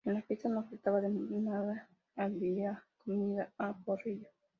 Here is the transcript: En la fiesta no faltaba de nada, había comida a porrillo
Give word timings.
En 0.03 0.15
la 0.15 0.21
fiesta 0.23 0.49
no 0.49 0.63
faltaba 0.67 0.99
de 0.99 1.09
nada, 1.11 1.87
había 2.25 2.83
comida 3.05 3.53
a 3.59 3.71
porrillo 3.85 4.27